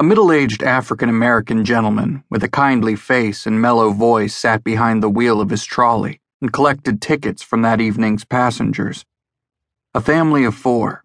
A 0.00 0.02
middle 0.02 0.32
aged 0.32 0.62
African 0.62 1.10
American 1.10 1.62
gentleman 1.62 2.24
with 2.30 2.42
a 2.42 2.48
kindly 2.48 2.96
face 2.96 3.44
and 3.44 3.60
mellow 3.60 3.90
voice 3.90 4.34
sat 4.34 4.64
behind 4.64 5.02
the 5.02 5.10
wheel 5.10 5.42
of 5.42 5.50
his 5.50 5.66
trolley 5.66 6.22
and 6.40 6.50
collected 6.50 7.02
tickets 7.02 7.42
from 7.42 7.60
that 7.60 7.82
evening's 7.82 8.24
passengers. 8.24 9.04
A 9.94 10.00
family 10.00 10.42
of 10.44 10.54
four 10.54 11.04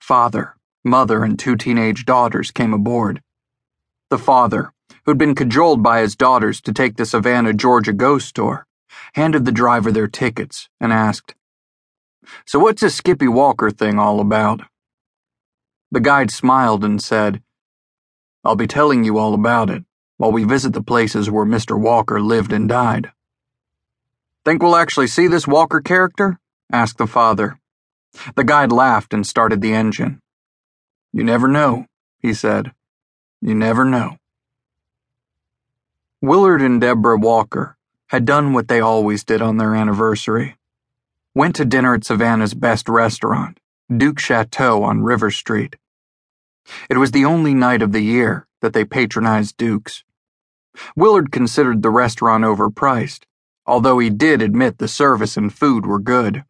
father, 0.00 0.56
mother, 0.82 1.22
and 1.22 1.38
two 1.38 1.54
teenage 1.54 2.06
daughters 2.06 2.50
came 2.50 2.72
aboard. 2.72 3.20
The 4.08 4.16
father, 4.16 4.72
who'd 5.04 5.18
been 5.18 5.34
cajoled 5.34 5.82
by 5.82 6.00
his 6.00 6.16
daughters 6.16 6.62
to 6.62 6.72
take 6.72 6.96
the 6.96 7.04
Savannah, 7.04 7.52
Georgia 7.52 7.92
ghost 7.92 8.34
tour, 8.34 8.66
handed 9.12 9.44
the 9.44 9.52
driver 9.52 9.92
their 9.92 10.08
tickets 10.08 10.70
and 10.80 10.94
asked, 10.94 11.34
So 12.46 12.58
what's 12.58 12.80
this 12.80 12.94
Skippy 12.94 13.28
Walker 13.28 13.70
thing 13.70 13.98
all 13.98 14.18
about? 14.18 14.62
The 15.90 16.00
guide 16.00 16.30
smiled 16.30 16.82
and 16.84 17.02
said, 17.02 17.42
I'll 18.44 18.56
be 18.56 18.66
telling 18.66 19.04
you 19.04 19.18
all 19.18 19.34
about 19.34 19.70
it 19.70 19.84
while 20.16 20.32
we 20.32 20.44
visit 20.44 20.72
the 20.72 20.82
places 20.82 21.30
where 21.30 21.46
Mr. 21.46 21.78
Walker 21.78 22.20
lived 22.20 22.52
and 22.52 22.68
died. 22.68 23.10
Think 24.44 24.62
we'll 24.62 24.76
actually 24.76 25.06
see 25.06 25.26
this 25.26 25.46
Walker 25.46 25.80
character? 25.80 26.38
asked 26.72 26.98
the 26.98 27.06
father. 27.06 27.58
The 28.36 28.44
guide 28.44 28.72
laughed 28.72 29.12
and 29.12 29.26
started 29.26 29.60
the 29.60 29.74
engine. 29.74 30.20
You 31.12 31.24
never 31.24 31.48
know, 31.48 31.86
he 32.18 32.34
said. 32.34 32.72
You 33.40 33.54
never 33.54 33.84
know. 33.84 34.16
Willard 36.22 36.60
and 36.60 36.80
Deborah 36.80 37.18
Walker 37.18 37.76
had 38.08 38.24
done 38.24 38.52
what 38.52 38.68
they 38.68 38.80
always 38.80 39.24
did 39.24 39.40
on 39.40 39.56
their 39.56 39.74
anniversary. 39.74 40.56
Went 41.34 41.56
to 41.56 41.64
dinner 41.64 41.94
at 41.94 42.04
Savannah's 42.04 42.54
best 42.54 42.88
restaurant, 42.88 43.58
Duke 43.94 44.18
Chateau 44.18 44.82
on 44.82 45.02
River 45.02 45.30
Street. 45.30 45.76
It 46.88 46.98
was 46.98 47.10
the 47.10 47.24
only 47.24 47.54
night 47.54 47.82
of 47.82 47.92
the 47.92 48.02
year 48.02 48.46
that 48.60 48.72
they 48.72 48.84
patronized 48.84 49.56
Duke's. 49.56 50.04
Willard 50.96 51.32
considered 51.32 51.82
the 51.82 51.90
restaurant 51.90 52.44
overpriced, 52.44 53.24
although 53.66 53.98
he 53.98 54.10
did 54.10 54.42
admit 54.42 54.78
the 54.78 54.88
service 54.88 55.36
and 55.36 55.52
food 55.52 55.86
were 55.86 55.98
good. 55.98 56.44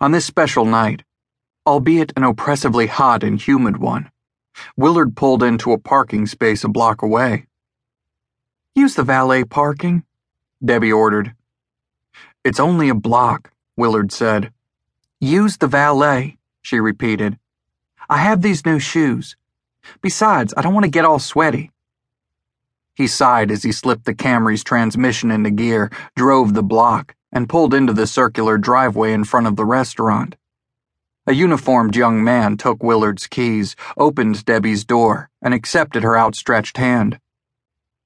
On 0.00 0.12
this 0.12 0.24
special 0.24 0.64
night, 0.64 1.02
albeit 1.66 2.12
an 2.16 2.24
oppressively 2.24 2.86
hot 2.86 3.22
and 3.22 3.40
humid 3.40 3.78
one, 3.78 4.10
Willard 4.76 5.16
pulled 5.16 5.42
into 5.42 5.72
a 5.72 5.78
parking 5.78 6.26
space 6.26 6.64
a 6.64 6.68
block 6.68 7.02
away. 7.02 7.46
Use 8.74 8.94
the 8.94 9.02
valet 9.02 9.44
parking, 9.44 10.04
Debbie 10.64 10.92
ordered. 10.92 11.34
It's 12.44 12.60
only 12.60 12.88
a 12.88 12.94
block, 12.94 13.52
Willard 13.76 14.12
said. 14.12 14.52
Use 15.20 15.56
the 15.56 15.66
valet, 15.66 16.36
she 16.62 16.78
repeated. 16.78 17.38
I 18.08 18.18
have 18.18 18.42
these 18.42 18.66
new 18.66 18.78
shoes. 18.78 19.36
Besides, 20.02 20.54
I 20.56 20.62
don't 20.62 20.74
want 20.74 20.84
to 20.84 20.90
get 20.90 21.04
all 21.04 21.18
sweaty. 21.18 21.70
He 22.94 23.06
sighed 23.06 23.50
as 23.50 23.62
he 23.62 23.72
slipped 23.72 24.04
the 24.04 24.14
Camry's 24.14 24.62
transmission 24.62 25.30
into 25.30 25.50
gear, 25.50 25.90
drove 26.14 26.54
the 26.54 26.62
block, 26.62 27.14
and 27.32 27.48
pulled 27.48 27.74
into 27.74 27.92
the 27.92 28.06
circular 28.06 28.56
driveway 28.56 29.12
in 29.12 29.24
front 29.24 29.46
of 29.46 29.56
the 29.56 29.64
restaurant. 29.64 30.36
A 31.26 31.32
uniformed 31.32 31.96
young 31.96 32.22
man 32.22 32.56
took 32.56 32.82
Willard's 32.82 33.26
keys, 33.26 33.74
opened 33.96 34.44
Debbie's 34.44 34.84
door, 34.84 35.30
and 35.42 35.54
accepted 35.54 36.02
her 36.02 36.18
outstretched 36.18 36.76
hand. 36.76 37.18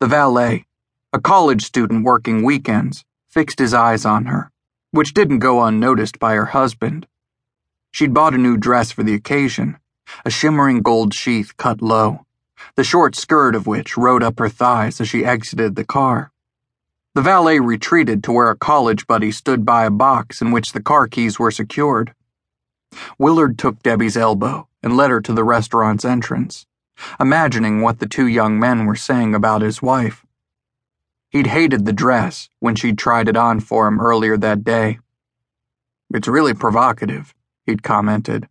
The 0.00 0.06
valet, 0.06 0.66
a 1.12 1.20
college 1.20 1.62
student 1.62 2.04
working 2.04 2.42
weekends, 2.42 3.04
fixed 3.28 3.58
his 3.58 3.74
eyes 3.74 4.04
on 4.04 4.24
her, 4.24 4.50
which 4.90 5.14
didn't 5.14 5.38
go 5.38 5.62
unnoticed 5.62 6.18
by 6.18 6.34
her 6.34 6.46
husband. 6.46 7.06
She'd 7.92 8.14
bought 8.14 8.34
a 8.34 8.38
new 8.38 8.56
dress 8.56 8.90
for 8.90 9.02
the 9.02 9.14
occasion, 9.14 9.76
a 10.24 10.30
shimmering 10.30 10.82
gold 10.82 11.14
sheath 11.14 11.56
cut 11.56 11.82
low, 11.82 12.26
the 12.76 12.84
short 12.84 13.14
skirt 13.14 13.54
of 13.54 13.66
which 13.66 13.96
rode 13.96 14.22
up 14.22 14.38
her 14.38 14.48
thighs 14.48 15.00
as 15.00 15.08
she 15.08 15.24
exited 15.24 15.76
the 15.76 15.84
car. 15.84 16.32
The 17.14 17.22
valet 17.22 17.60
retreated 17.60 18.24
to 18.24 18.32
where 18.32 18.50
a 18.50 18.56
college 18.56 19.06
buddy 19.06 19.32
stood 19.32 19.66
by 19.66 19.84
a 19.84 19.90
box 19.90 20.40
in 20.40 20.50
which 20.50 20.72
the 20.72 20.82
car 20.82 21.06
keys 21.06 21.38
were 21.38 21.50
secured. 21.50 22.14
Willard 23.18 23.58
took 23.58 23.82
Debbie's 23.82 24.16
elbow 24.16 24.68
and 24.82 24.96
led 24.96 25.10
her 25.10 25.20
to 25.20 25.32
the 25.32 25.44
restaurant's 25.44 26.04
entrance, 26.04 26.66
imagining 27.20 27.80
what 27.80 27.98
the 27.98 28.08
two 28.08 28.26
young 28.26 28.58
men 28.58 28.86
were 28.86 28.96
saying 28.96 29.34
about 29.34 29.62
his 29.62 29.82
wife. 29.82 30.24
He'd 31.30 31.46
hated 31.48 31.84
the 31.84 31.92
dress 31.92 32.48
when 32.60 32.74
she'd 32.74 32.98
tried 32.98 33.28
it 33.28 33.36
on 33.36 33.60
for 33.60 33.86
him 33.86 34.00
earlier 34.00 34.36
that 34.36 34.64
day. 34.64 34.98
It's 36.12 36.28
really 36.28 36.52
provocative, 36.52 37.34
he'd 37.64 37.82
commented. 37.82 38.48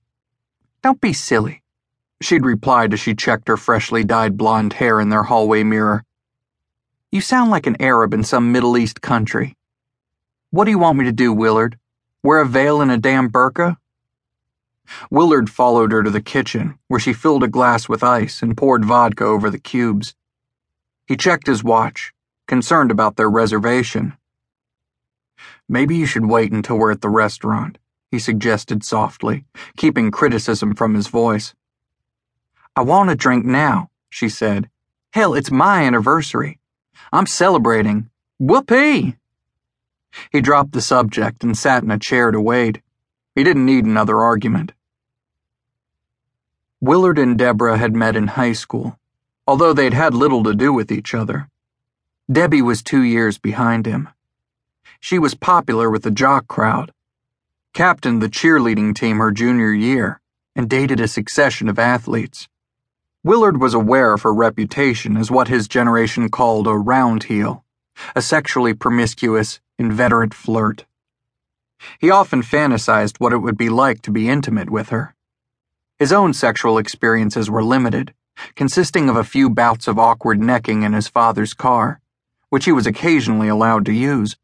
Don't 0.83 0.99
be 0.99 1.13
silly, 1.13 1.61
she'd 2.21 2.43
replied 2.43 2.93
as 2.93 2.99
she 2.99 3.13
checked 3.13 3.47
her 3.47 3.57
freshly 3.57 4.03
dyed 4.03 4.35
blonde 4.35 4.73
hair 4.73 4.99
in 4.99 5.09
their 5.09 5.23
hallway 5.23 5.63
mirror. 5.63 6.03
You 7.11 7.21
sound 7.21 7.51
like 7.51 7.67
an 7.67 7.79
Arab 7.79 8.13
in 8.13 8.23
some 8.23 8.51
Middle 8.51 8.77
East 8.77 8.99
country. 9.01 9.55
What 10.49 10.65
do 10.65 10.71
you 10.71 10.79
want 10.79 10.97
me 10.97 11.05
to 11.05 11.11
do, 11.11 11.33
Willard? 11.33 11.77
Wear 12.23 12.39
a 12.39 12.47
veil 12.47 12.81
and 12.81 12.91
a 12.91 12.97
damn 12.97 13.29
burqa? 13.29 13.77
Willard 15.11 15.49
followed 15.49 15.91
her 15.91 16.01
to 16.01 16.09
the 16.09 16.21
kitchen, 16.21 16.79
where 16.87 16.99
she 16.99 17.13
filled 17.13 17.43
a 17.43 17.47
glass 17.47 17.87
with 17.87 18.03
ice 18.03 18.41
and 18.41 18.57
poured 18.57 18.83
vodka 18.83 19.23
over 19.23 19.49
the 19.49 19.59
cubes. 19.59 20.15
He 21.05 21.15
checked 21.15 21.47
his 21.47 21.63
watch, 21.63 22.11
concerned 22.47 22.89
about 22.89 23.17
their 23.17 23.29
reservation. 23.29 24.17
Maybe 25.69 25.95
you 25.95 26.05
should 26.05 26.25
wait 26.25 26.51
until 26.51 26.77
we're 26.77 26.91
at 26.91 27.01
the 27.01 27.09
restaurant, 27.09 27.77
he 28.11 28.19
suggested 28.19 28.83
softly, 28.83 29.45
keeping 29.77 30.11
criticism 30.11 30.75
from 30.75 30.93
his 30.93 31.07
voice. 31.07 31.55
I 32.75 32.81
want 32.81 33.09
a 33.09 33.15
drink 33.15 33.45
now, 33.45 33.89
she 34.09 34.27
said. 34.27 34.69
Hell, 35.13 35.33
it's 35.33 35.49
my 35.49 35.83
anniversary. 35.83 36.59
I'm 37.11 37.25
celebrating. 37.25 38.09
Whoopee! 38.37 39.15
He 40.31 40.41
dropped 40.41 40.73
the 40.73 40.81
subject 40.81 41.43
and 41.43 41.57
sat 41.57 41.83
in 41.83 41.91
a 41.91 41.97
chair 41.97 42.31
to 42.31 42.41
wait. 42.41 42.81
He 43.33 43.43
didn't 43.43 43.65
need 43.65 43.85
another 43.85 44.19
argument. 44.19 44.73
Willard 46.81 47.17
and 47.17 47.37
Deborah 47.37 47.77
had 47.77 47.95
met 47.95 48.15
in 48.15 48.27
high 48.27 48.53
school, 48.53 48.99
although 49.47 49.71
they'd 49.71 49.93
had 49.93 50.13
little 50.13 50.43
to 50.43 50.53
do 50.53 50.73
with 50.73 50.91
each 50.91 51.13
other. 51.13 51.47
Debbie 52.29 52.61
was 52.61 52.81
two 52.81 53.03
years 53.03 53.37
behind 53.37 53.85
him. 53.85 54.09
She 54.99 55.19
was 55.19 55.33
popular 55.35 55.89
with 55.89 56.03
the 56.03 56.11
jock 56.11 56.47
crowd, 56.47 56.91
captained 57.73 58.21
the 58.21 58.29
cheerleading 58.29 58.93
team 58.93 59.17
her 59.19 59.31
junior 59.31 59.71
year, 59.71 60.19
and 60.55 60.69
dated 60.69 60.99
a 60.99 61.07
succession 61.07 61.69
of 61.69 61.79
athletes. 61.79 62.49
Willard 63.23 63.61
was 63.61 63.73
aware 63.73 64.13
of 64.13 64.23
her 64.23 64.33
reputation 64.33 65.15
as 65.15 65.31
what 65.31 65.47
his 65.47 65.67
generation 65.67 66.29
called 66.29 66.67
a 66.67 66.73
round 66.73 67.23
heel, 67.23 67.63
a 68.15 68.21
sexually 68.21 68.73
promiscuous, 68.73 69.61
inveterate 69.77 70.33
flirt. 70.33 70.85
He 71.99 72.11
often 72.11 72.41
fantasized 72.41 73.19
what 73.19 73.33
it 73.33 73.37
would 73.37 73.57
be 73.57 73.69
like 73.69 74.01
to 74.03 74.11
be 74.11 74.29
intimate 74.29 74.69
with 74.69 74.89
her. 74.89 75.15
His 75.97 76.11
own 76.11 76.33
sexual 76.33 76.77
experiences 76.77 77.49
were 77.49 77.63
limited, 77.63 78.13
consisting 78.55 79.09
of 79.09 79.15
a 79.15 79.23
few 79.23 79.49
bouts 79.49 79.87
of 79.87 79.99
awkward 79.99 80.39
necking 80.39 80.83
in 80.83 80.93
his 80.93 81.07
father's 81.07 81.53
car, 81.53 82.01
which 82.49 82.65
he 82.65 82.71
was 82.71 82.87
occasionally 82.87 83.47
allowed 83.47 83.85
to 83.85 83.93
use. 83.93 84.35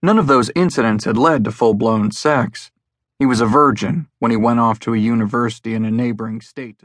None 0.00 0.18
of 0.18 0.28
those 0.28 0.50
incidents 0.54 1.06
had 1.06 1.16
led 1.16 1.44
to 1.44 1.50
full 1.50 1.74
blown 1.74 2.12
sex. 2.12 2.70
He 3.18 3.26
was 3.26 3.40
a 3.40 3.46
virgin 3.46 4.06
when 4.20 4.30
he 4.30 4.36
went 4.36 4.60
off 4.60 4.78
to 4.80 4.94
a 4.94 4.98
university 4.98 5.74
in 5.74 5.84
a 5.84 5.90
neighboring 5.90 6.40
state 6.40 6.76